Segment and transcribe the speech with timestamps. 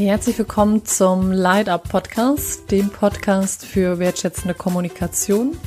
[0.00, 5.58] Herzlich willkommen zum Light Up Podcast, dem Podcast für wertschätzende Kommunikation.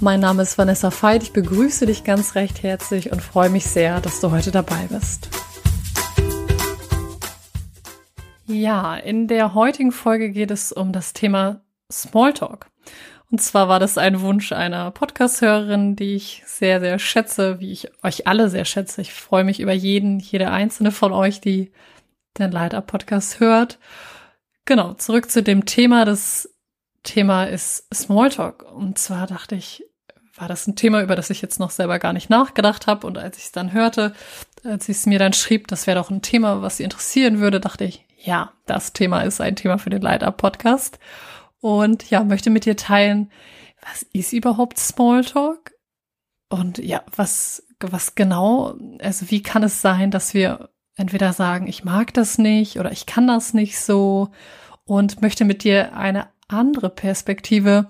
[0.00, 1.22] Mein Name ist Vanessa Veit.
[1.22, 5.28] Ich begrüße dich ganz recht herzlich und freue mich sehr, dass du heute dabei bist.
[8.48, 11.60] Ja, in der heutigen Folge geht es um das Thema
[11.92, 12.66] Smalltalk.
[13.30, 17.88] Und zwar war das ein Wunsch einer Podcast-Hörerin, die ich sehr, sehr schätze, wie ich
[18.02, 19.00] euch alle sehr schätze.
[19.00, 21.70] Ich freue mich über jeden, jede einzelne von euch, die
[22.38, 23.78] den Light Up Podcast hört.
[24.64, 26.04] Genau, zurück zu dem Thema.
[26.04, 26.48] Das
[27.02, 28.62] Thema ist Smalltalk.
[28.72, 29.84] Und zwar dachte ich,
[30.36, 33.06] war das ein Thema, über das ich jetzt noch selber gar nicht nachgedacht habe.
[33.06, 34.14] Und als ich es dann hörte,
[34.64, 37.60] als ich es mir dann schrieb, das wäre doch ein Thema, was Sie interessieren würde,
[37.60, 40.98] dachte ich, ja, das Thema ist ein Thema für den Light Up Podcast.
[41.60, 43.30] Und ja, möchte mit dir teilen,
[43.82, 45.72] was ist überhaupt Smalltalk?
[46.48, 51.84] Und ja, was, was genau, also wie kann es sein, dass wir entweder sagen, ich
[51.84, 54.30] mag das nicht oder ich kann das nicht so
[54.84, 57.88] und möchte mit dir eine andere Perspektive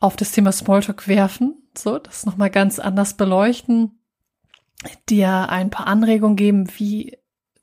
[0.00, 3.98] auf das Thema Smalltalk werfen, so, das nochmal ganz anders beleuchten,
[5.08, 7.18] dir ein paar Anregungen geben, wie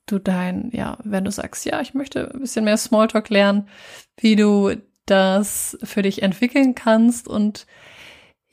[0.05, 3.69] du dein, ja, wenn du sagst, ja, ich möchte ein bisschen mehr Smalltalk lernen,
[4.17, 7.65] wie du das für dich entwickeln kannst und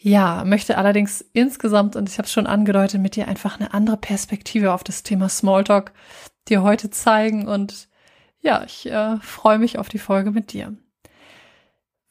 [0.03, 3.97] ja, möchte allerdings insgesamt, und ich habe es schon angedeutet, mit dir einfach eine andere
[3.97, 5.93] Perspektive auf das Thema Smalltalk
[6.49, 7.89] dir heute zeigen und
[8.41, 10.77] ja, ich äh, freue mich auf die Folge mit dir.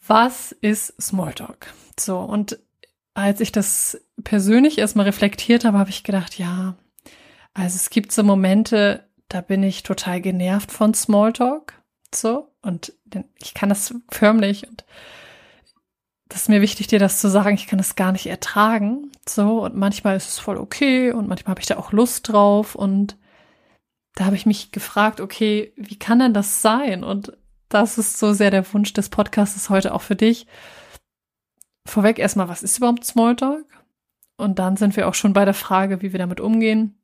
[0.07, 1.73] Was ist Smalltalk?
[1.99, 2.59] So, und
[3.13, 6.75] als ich das persönlich erstmal reflektiert habe, habe ich gedacht, ja,
[7.53, 11.73] also es gibt so Momente, da bin ich total genervt von Smalltalk.
[12.13, 12.47] So.
[12.61, 12.93] Und
[13.41, 14.85] ich kann das förmlich und
[16.31, 17.55] das ist mir wichtig, dir das zu sagen.
[17.55, 19.11] Ich kann das gar nicht ertragen.
[19.27, 19.65] So.
[19.65, 22.73] Und manchmal ist es voll okay und manchmal habe ich da auch Lust drauf.
[22.73, 23.17] Und
[24.15, 27.03] da habe ich mich gefragt, okay, wie kann denn das sein?
[27.03, 27.37] Und
[27.67, 30.47] das ist so sehr der Wunsch des Podcasts heute auch für dich.
[31.85, 33.65] Vorweg erstmal, was ist überhaupt Smalltalk?
[34.37, 36.97] Und dann sind wir auch schon bei der Frage, wie wir damit umgehen.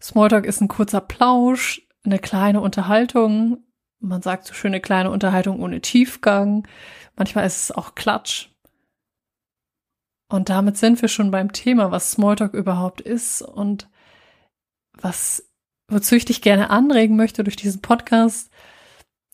[0.00, 3.58] Smalltalk ist ein kurzer Plausch, eine kleine Unterhaltung.
[4.00, 6.66] Man sagt so schöne kleine Unterhaltung ohne Tiefgang.
[7.16, 8.48] Manchmal ist es auch Klatsch.
[10.30, 13.88] Und damit sind wir schon beim Thema, was Smalltalk überhaupt ist und
[14.92, 15.44] was,
[15.88, 18.50] wozu ich dich gerne anregen möchte, durch diesen Podcast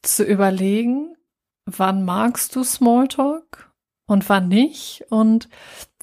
[0.03, 1.15] zu überlegen,
[1.66, 3.72] wann magst du Smalltalk
[4.06, 5.49] und wann nicht und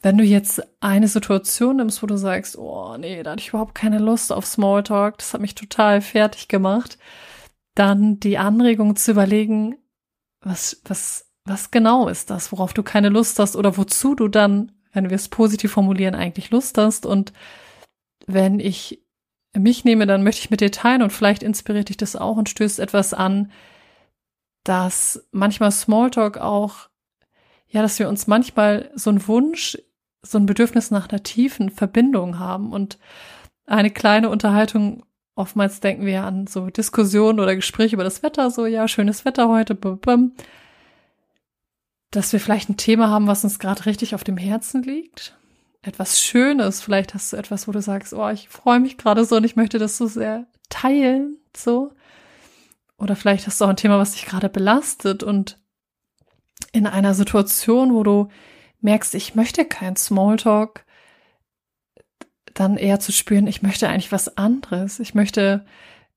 [0.04, 3.74] wenn du jetzt eine Situation nimmst, wo du sagst, oh nee, da hatte ich überhaupt
[3.74, 6.98] keine Lust auf Smalltalk, das hat mich total fertig gemacht,
[7.76, 9.78] dann die Anregung zu überlegen,
[10.42, 14.72] was, was, was genau ist das, worauf du keine Lust hast oder wozu du dann,
[14.92, 17.06] wenn wir es positiv formulieren, eigentlich Lust hast.
[17.06, 17.34] Und
[18.26, 19.04] wenn ich
[19.56, 22.50] mich nehme, dann möchte ich mit dir teilen und vielleicht inspiriert dich das auch und
[22.50, 23.52] stößt etwas an,
[24.64, 26.90] dass manchmal Smalltalk auch,
[27.68, 29.78] ja, dass wir uns manchmal so einen Wunsch
[30.24, 32.98] so ein Bedürfnis nach einer tiefen Verbindung haben und
[33.66, 35.06] eine kleine Unterhaltung,
[35.36, 39.50] oftmals denken wir an so Diskussionen oder Gespräche über das Wetter, so ja, schönes Wetter
[39.50, 39.78] heute,
[42.12, 45.38] dass wir vielleicht ein Thema haben, was uns gerade richtig auf dem Herzen liegt.
[45.82, 49.36] Etwas Schönes, vielleicht hast du etwas, wo du sagst, oh, ich freue mich gerade so
[49.36, 51.92] und ich möchte das so sehr teilen, so.
[52.98, 55.60] Oder vielleicht hast du auch ein Thema, was dich gerade belastet und
[56.72, 58.30] in einer Situation, wo du
[58.80, 60.86] merkst, ich möchte kein Smalltalk,
[62.54, 65.00] dann eher zu spüren, ich möchte eigentlich was anderes.
[65.00, 65.66] Ich möchte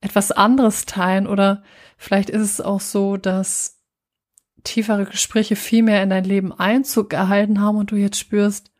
[0.00, 1.62] etwas anderes teilen oder
[1.96, 3.78] vielleicht ist es auch so, dass
[4.64, 8.70] tiefere Gespräche viel mehr in dein Leben Einzug erhalten haben und du jetzt spürst,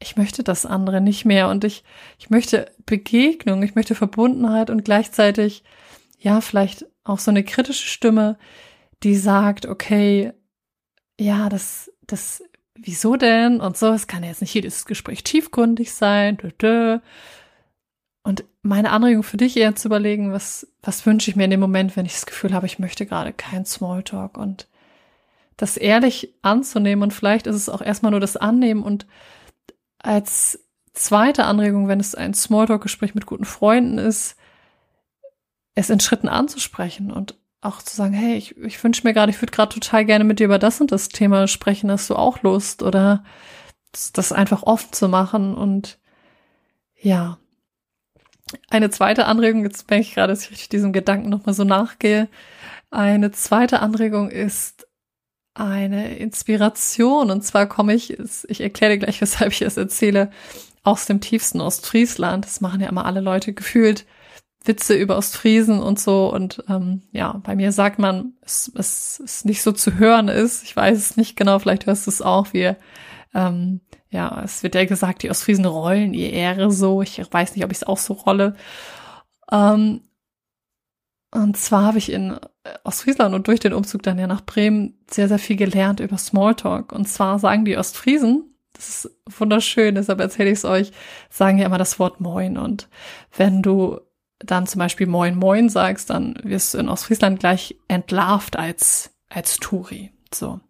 [0.00, 1.82] ich möchte das andere nicht mehr und ich,
[2.18, 5.64] ich möchte Begegnung, ich möchte Verbundenheit und gleichzeitig,
[6.18, 8.38] ja, vielleicht auch so eine kritische Stimme,
[9.02, 10.32] die sagt, okay,
[11.18, 12.42] ja, das, das
[12.82, 13.60] wieso denn?
[13.60, 16.38] Und so, es kann jetzt nicht jedes Gespräch tiefgründig sein.
[18.22, 21.60] Und meine Anregung für dich eher zu überlegen, was, was wünsche ich mir in dem
[21.60, 24.68] Moment, wenn ich das Gefühl habe, ich möchte gerade kein Smalltalk und
[25.56, 29.06] das ehrlich anzunehmen und vielleicht ist es auch erstmal nur das Annehmen und
[29.98, 30.60] als
[30.92, 34.36] zweite Anregung, wenn es ein Smalltalk-Gespräch mit guten Freunden ist,
[35.74, 39.40] es in Schritten anzusprechen und auch zu sagen, hey, ich, ich wünsche mir gerade, ich
[39.42, 42.42] würde gerade total gerne mit dir über das und das Thema sprechen, hast du auch
[42.42, 42.82] Lust?
[42.82, 43.24] Oder
[44.12, 45.98] das einfach oft zu machen und
[47.00, 47.38] ja.
[48.70, 52.28] Eine zweite Anregung, jetzt merke ich gerade, dass ich diesem Gedanken nochmal so nachgehe.
[52.90, 54.86] Eine zweite Anregung ist
[55.52, 57.30] eine Inspiration.
[57.30, 58.18] Und zwar komme ich,
[58.48, 60.30] ich erkläre dir gleich, weshalb ich es erzähle,
[60.82, 62.46] aus dem tiefsten Ostfriesland.
[62.46, 64.06] Das machen ja immer alle Leute gefühlt
[64.68, 66.32] Witze über Ostfriesen und so.
[66.32, 70.62] Und ähm, ja, bei mir sagt man, es, es, es nicht so zu hören ist.
[70.62, 72.52] Ich weiß es nicht genau, vielleicht hörst du es auch.
[72.52, 72.76] Wir,
[73.34, 73.80] ähm,
[74.10, 77.02] ja, es wird ja gesagt, die Ostfriesen rollen ihr Ehre so.
[77.02, 78.54] Ich weiß nicht, ob ich es auch so rolle.
[79.50, 80.02] Ähm,
[81.30, 82.38] und zwar habe ich in
[82.84, 86.92] Ostfriesland und durch den Umzug dann ja nach Bremen sehr, sehr viel gelernt über Smalltalk.
[86.92, 90.92] Und zwar sagen die Ostfriesen, das ist wunderschön, deshalb erzähle ich es euch,
[91.30, 92.56] sagen ja immer das Wort Moin.
[92.56, 92.88] Und
[93.36, 94.00] wenn du
[94.38, 99.56] dann zum Beispiel Moin Moin sagst, dann wirst du in Ostfriesland gleich entlarvt als, als
[99.56, 100.12] Turi.
[100.32, 100.60] So.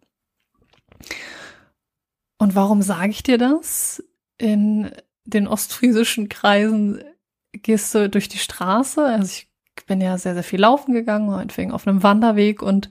[2.37, 4.03] Und warum sage ich dir das?
[4.37, 4.91] In
[5.25, 7.03] den ostfriesischen Kreisen
[7.51, 9.03] gehst du durch die Straße.
[9.03, 9.49] Also ich
[9.85, 12.89] bin ja sehr, sehr viel laufen gegangen, meinetwegen auf einem Wanderweg und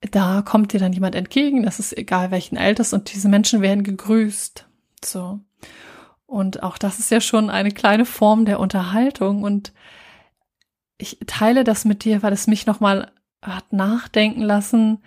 [0.00, 3.84] da kommt dir dann jemand entgegen, das ist egal welchen Alters und diese Menschen werden
[3.84, 4.66] gegrüßt.
[5.04, 5.40] So.
[6.30, 9.72] Und auch das ist ja schon eine kleine Form der Unterhaltung und
[10.96, 13.10] ich teile das mit dir, weil es mich nochmal
[13.42, 15.02] hat nachdenken lassen,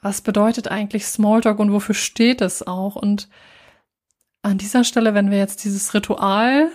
[0.00, 2.94] was bedeutet eigentlich Smalltalk und wofür steht es auch?
[2.94, 3.28] Und
[4.42, 6.70] an dieser Stelle, wenn wir jetzt dieses Ritual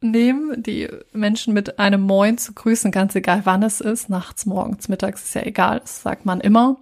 [0.00, 4.88] nehmen, die Menschen mit einem Moin zu grüßen, ganz egal wann es ist, nachts, morgens,
[4.88, 6.76] mittags, ist ja egal, das sagt man immer,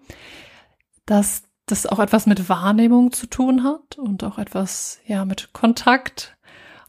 [1.06, 6.36] dass das auch etwas mit Wahrnehmung zu tun hat und auch etwas, ja, mit Kontakt.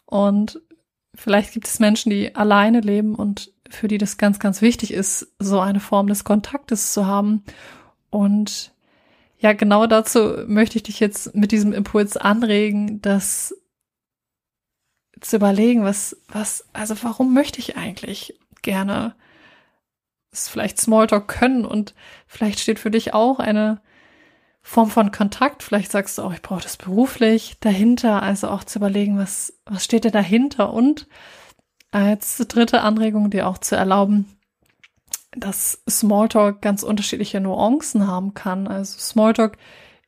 [0.05, 0.61] Und
[1.15, 5.27] vielleicht gibt es Menschen, die alleine leben und für die das ganz, ganz wichtig ist,
[5.39, 7.43] so eine Form des Kontaktes zu haben.
[8.09, 8.73] Und
[9.37, 13.55] ja, genau dazu möchte ich dich jetzt mit diesem Impuls anregen, dass
[15.21, 19.15] zu überlegen, was, was, also warum möchte ich eigentlich gerne
[20.31, 21.93] es vielleicht Smalltalk können und
[22.25, 23.81] vielleicht steht für dich auch eine
[24.61, 25.63] Form von Kontakt.
[25.63, 29.83] Vielleicht sagst du auch, ich brauche das beruflich dahinter, also auch zu überlegen, was, was
[29.83, 31.07] steht denn dahinter und
[31.91, 34.37] als dritte Anregung dir auch zu erlauben,
[35.31, 38.67] dass Smalltalk ganz unterschiedliche Nuancen haben kann.
[38.67, 39.57] Also Smalltalk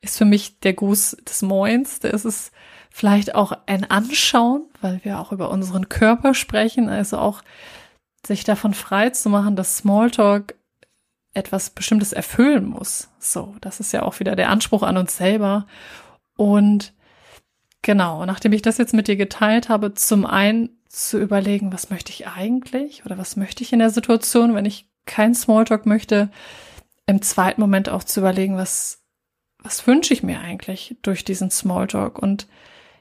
[0.00, 2.52] ist für mich der Gruß des Moins, der ist es
[2.90, 7.42] vielleicht auch ein Anschauen, weil wir auch über unseren Körper sprechen, also auch
[8.26, 10.54] sich davon frei zu machen, dass Smalltalk
[11.34, 13.08] etwas Bestimmtes erfüllen muss.
[13.18, 15.66] So, das ist ja auch wieder der Anspruch an uns selber.
[16.36, 16.92] Und
[17.82, 22.12] genau, nachdem ich das jetzt mit dir geteilt habe, zum einen zu überlegen, was möchte
[22.12, 26.30] ich eigentlich oder was möchte ich in der Situation, wenn ich kein Smalltalk möchte,
[27.06, 29.02] im zweiten Moment auch zu überlegen, was,
[29.58, 32.46] was wünsche ich mir eigentlich durch diesen Smalltalk und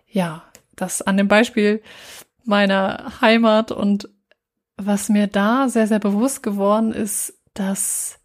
[0.08, 0.44] ja,
[0.76, 1.82] das an dem Beispiel
[2.44, 4.10] meiner Heimat und
[4.76, 8.20] was mir da sehr, sehr bewusst geworden ist, dass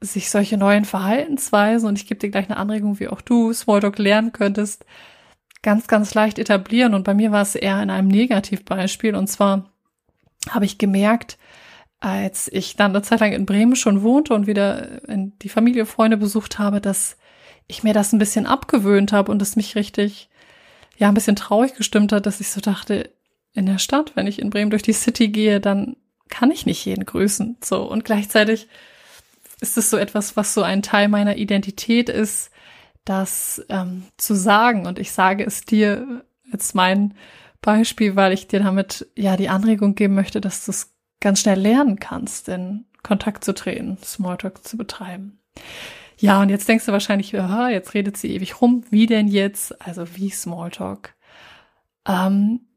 [0.00, 3.98] sich solche neuen Verhaltensweisen, und ich gebe dir gleich eine Anregung, wie auch du Smalltalk
[3.98, 4.84] lernen könntest,
[5.62, 6.94] ganz, ganz leicht etablieren.
[6.94, 9.14] Und bei mir war es eher in einem Negativbeispiel.
[9.14, 9.70] Und zwar
[10.50, 11.38] habe ich gemerkt,
[12.00, 15.84] als ich dann eine Zeit lang in Bremen schon wohnte und wieder in die Familie,
[15.84, 17.16] Freunde besucht habe, dass
[17.66, 20.30] ich mir das ein bisschen abgewöhnt habe und es mich richtig,
[20.96, 23.10] ja, ein bisschen traurig gestimmt hat, dass ich so dachte,
[23.52, 25.96] in der Stadt, wenn ich in Bremen durch die City gehe, dann
[26.28, 27.56] kann ich nicht jeden grüßen.
[27.62, 27.82] So.
[27.82, 28.68] Und gleichzeitig
[29.60, 32.50] ist es so etwas, was so ein Teil meiner Identität ist,
[33.04, 34.86] das ähm, zu sagen.
[34.86, 37.14] Und ich sage es dir als mein
[37.60, 41.58] Beispiel, weil ich dir damit ja die Anregung geben möchte, dass du es ganz schnell
[41.58, 45.40] lernen kannst, in Kontakt zu treten, Smalltalk zu betreiben.
[46.18, 48.84] Ja, und jetzt denkst du wahrscheinlich, aha, jetzt redet sie ewig rum.
[48.90, 49.80] Wie denn jetzt?
[49.80, 51.14] Also wie Smalltalk?
[52.06, 52.67] Ähm,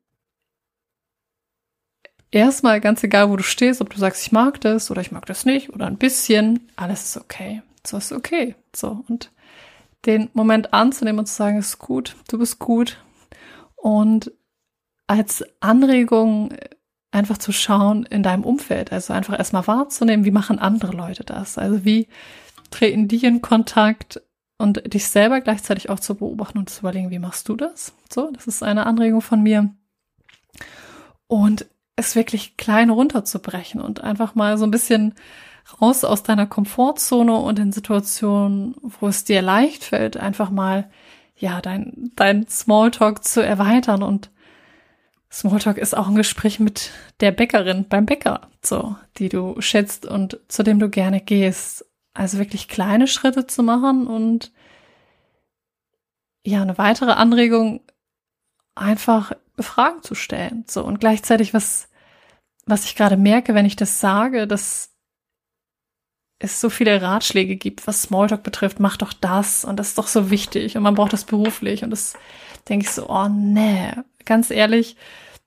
[2.32, 5.26] erstmal ganz egal, wo du stehst, ob du sagst, ich mag das oder ich mag
[5.26, 7.62] das nicht oder ein bisschen, alles ist okay.
[7.86, 8.56] So ist okay.
[8.76, 9.04] So.
[9.08, 9.32] Und
[10.06, 12.98] den Moment anzunehmen und zu sagen, es ist gut, du bist gut.
[13.76, 14.32] Und
[15.08, 16.54] als Anregung
[17.12, 21.58] einfach zu schauen in deinem Umfeld, also einfach erstmal wahrzunehmen, wie machen andere Leute das?
[21.58, 22.08] Also wie
[22.70, 24.22] treten die in Kontakt
[24.58, 27.94] und dich selber gleichzeitig auch zu beobachten und zu überlegen, wie machst du das?
[28.10, 29.74] So, das ist eine Anregung von mir.
[31.28, 35.16] Und es wirklich klein runterzubrechen und einfach mal so ein bisschen
[35.82, 40.90] raus aus deiner Komfortzone und in Situationen, wo es dir leicht fällt, einfach mal,
[41.38, 44.30] ja, dein, dein Smalltalk zu erweitern und
[45.32, 50.40] Smalltalk ist auch ein Gespräch mit der Bäckerin beim Bäcker, so, die du schätzt und
[50.50, 51.86] zu dem du gerne gehst.
[52.14, 54.52] Also wirklich kleine Schritte zu machen und
[56.44, 57.80] ja, eine weitere Anregung,
[58.76, 60.66] einfach Fragen zu stellen.
[60.68, 61.90] So, und gleichzeitig, was,
[62.66, 64.92] was ich gerade merke, wenn ich das sage, dass
[66.40, 70.08] es so viele Ratschläge gibt, was Smalltalk betrifft, mach doch das und das ist doch
[70.08, 72.16] so wichtig und man braucht das beruflich und das
[72.68, 73.92] denke ich so, oh nee,
[74.26, 74.96] ganz ehrlich,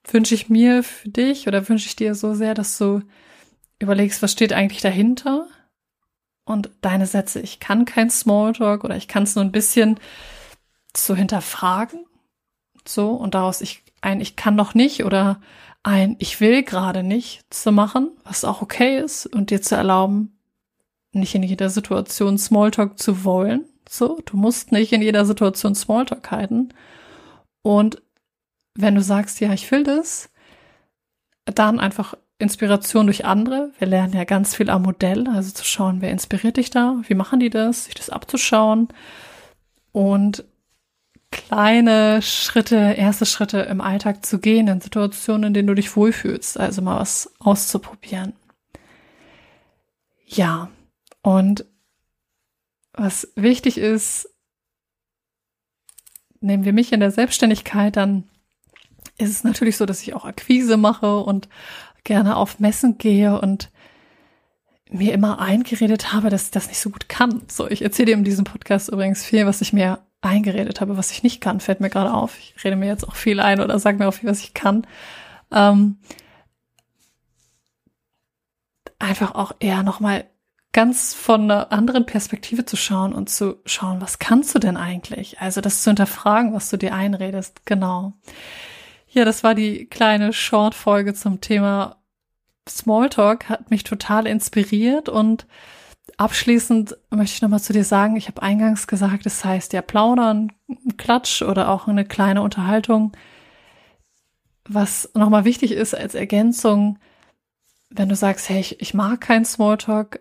[0.06, 3.02] wünsche ich mir für dich oder wünsche ich dir so sehr, dass du
[3.78, 5.47] überlegst, was steht eigentlich dahinter?
[6.47, 9.99] Und deine Sätze, ich kann kein Smalltalk oder ich kann es nur ein bisschen
[10.92, 12.04] zu hinterfragen.
[12.87, 15.41] So, und daraus ich ein Ich kann noch nicht oder
[15.83, 20.38] ein Ich will gerade nicht zu machen, was auch okay ist und dir zu erlauben,
[21.12, 23.64] nicht in jeder Situation Smalltalk zu wollen.
[23.88, 26.71] So, du musst nicht in jeder Situation Smalltalk halten.
[27.62, 28.03] Und
[28.75, 30.31] wenn du sagst, ja, ich will das,
[31.45, 33.71] dann einfach Inspiration durch andere.
[33.79, 37.14] Wir lernen ja ganz viel am Modell, also zu schauen, wer inspiriert dich da, wie
[37.14, 38.88] machen die das, sich das abzuschauen
[39.93, 40.45] und
[41.35, 46.59] kleine Schritte, erste Schritte im Alltag zu gehen, in Situationen, in denen du dich wohlfühlst,
[46.59, 48.35] also mal was auszuprobieren.
[50.26, 50.71] Ja,
[51.23, 51.64] und
[52.93, 54.29] was wichtig ist,
[56.41, 58.25] nehmen wir mich in der Selbstständigkeit, dann
[59.19, 61.49] ist es natürlich so, dass ich auch Akquise mache und
[62.05, 63.71] gerne auf Messen gehe und
[64.88, 67.43] mir immer eingeredet habe, dass ich das nicht so gut kann.
[67.49, 71.11] So, ich erzähle dir in diesem Podcast übrigens viel, was ich mir eingeredet habe, was
[71.11, 72.38] ich nicht kann, fällt mir gerade auf.
[72.38, 74.87] Ich rede mir jetzt auch viel ein oder sage mir auch viel, was ich kann.
[75.52, 75.99] Ähm,
[78.99, 80.25] einfach auch eher nochmal
[80.73, 85.40] ganz von einer anderen Perspektive zu schauen und zu schauen, was kannst du denn eigentlich?
[85.40, 87.64] Also das zu hinterfragen, was du dir einredest.
[87.64, 88.14] Genau.
[89.09, 92.02] Ja, das war die kleine Short-Folge zum Thema
[92.69, 95.47] Smalltalk, hat mich total inspiriert und
[96.16, 99.83] abschließend möchte ich nochmal zu dir sagen, ich habe eingangs gesagt, es das heißt ja
[99.83, 100.52] plaudern,
[100.97, 103.12] Klatsch oder auch eine kleine Unterhaltung.
[104.66, 106.99] Was nochmal wichtig ist als Ergänzung,
[107.90, 110.21] wenn du sagst, hey, ich, ich mag keinen Smalltalk,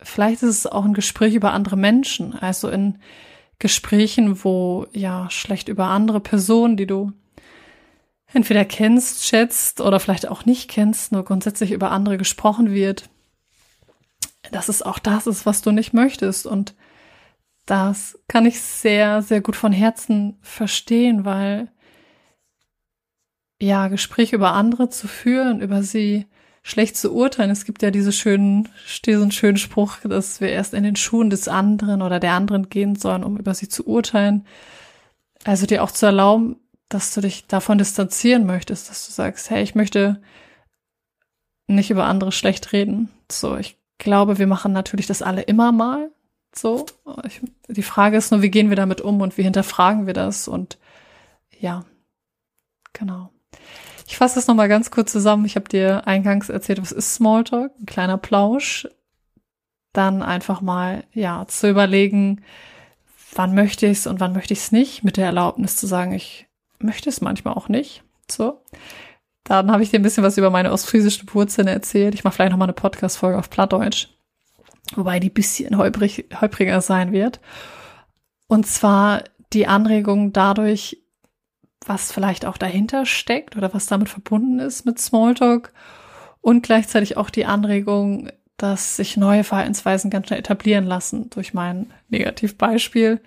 [0.00, 2.98] vielleicht ist es auch ein Gespräch über andere Menschen, also in
[3.58, 7.12] Gesprächen, wo ja schlecht über andere Personen, die du
[8.32, 13.08] entweder kennst, schätzt oder vielleicht auch nicht kennst, nur grundsätzlich über andere gesprochen wird,
[14.50, 16.46] dass es auch das ist, was du nicht möchtest.
[16.46, 16.74] Und
[17.66, 21.70] das kann ich sehr, sehr gut von Herzen verstehen, weil
[23.60, 26.26] ja, Gespräche über andere zu führen, über sie
[26.64, 27.50] schlecht zu urteilen.
[27.50, 28.68] Es gibt ja diese schönen,
[29.04, 32.96] diesen schönen Spruch, dass wir erst in den Schuhen des anderen oder der anderen gehen
[32.96, 34.46] sollen, um über sie zu urteilen.
[35.44, 36.56] Also dir auch zu erlauben,
[36.88, 40.20] dass du dich davon distanzieren möchtest, dass du sagst, hey, ich möchte
[41.66, 43.10] nicht über andere schlecht reden.
[43.30, 46.10] So, ich glaube, wir machen natürlich das alle immer mal.
[46.54, 46.84] So,
[47.26, 50.48] ich, die Frage ist nur, wie gehen wir damit um und wie hinterfragen wir das?
[50.48, 50.78] Und
[51.58, 51.84] ja,
[52.92, 53.30] genau.
[54.06, 55.46] Ich fasse das nochmal ganz kurz zusammen.
[55.46, 57.72] Ich habe dir eingangs erzählt, was ist Smalltalk?
[57.80, 58.86] Ein kleiner Plausch.
[59.94, 62.42] Dann einfach mal, ja, zu überlegen,
[63.34, 66.12] wann möchte ich es und wann möchte ich es nicht, mit der Erlaubnis zu sagen,
[66.12, 66.46] ich
[66.78, 68.02] möchte es manchmal auch nicht.
[68.30, 68.60] So.
[69.44, 72.14] Dann habe ich dir ein bisschen was über meine ostfriesischen Wurzeln erzählt.
[72.14, 74.08] Ich mache vielleicht nochmal eine Podcast-Folge auf Plattdeutsch,
[74.94, 77.40] wobei die bisschen holprig, holpriger sein wird.
[78.46, 80.98] Und zwar die Anregung dadurch,
[81.84, 85.72] was vielleicht auch dahinter steckt oder was damit verbunden ist mit Smalltalk
[86.40, 88.30] und gleichzeitig auch die Anregung,
[88.62, 93.20] dass sich neue Verhaltensweisen ganz schnell etablieren lassen durch mein Negativbeispiel.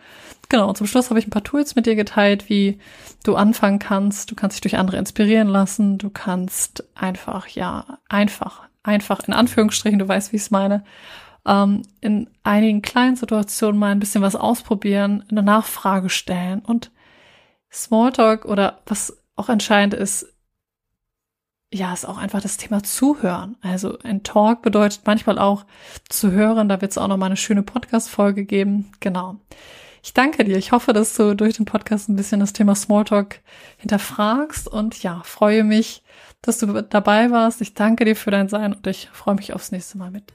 [0.48, 2.80] Genau, und zum Schluss habe ich ein paar Tools mit dir geteilt, wie
[3.26, 4.32] du anfangen kannst.
[4.32, 5.98] Du kannst dich durch andere inspirieren lassen.
[5.98, 10.86] Du kannst einfach, ja, einfach, einfach in Anführungsstrichen, du weißt, wie ich es meine,
[11.46, 16.92] ähm, in einigen kleinen Situationen mal ein bisschen was ausprobieren, eine Nachfrage stellen und
[17.74, 20.34] Smalltalk oder was auch entscheidend ist,
[21.76, 23.58] ja, ist auch einfach das Thema Zuhören.
[23.62, 25.66] Also ein Talk bedeutet manchmal auch
[26.08, 26.70] zu hören.
[26.70, 28.92] Da wird es auch noch mal eine schöne Podcast-Folge geben.
[29.02, 29.36] Genau.
[30.02, 30.58] Ich danke dir.
[30.58, 33.42] Ich hoffe, dass du durch den Podcast ein bisschen das Thema Smalltalk
[33.78, 36.04] hinterfragst und ja, freue mich,
[36.42, 37.60] dass du dabei warst.
[37.60, 40.35] Ich danke dir für dein Sein und ich freue mich aufs nächste Mal mit.